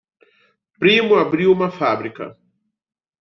[0.79, 2.35] Primo abriu uma fábrica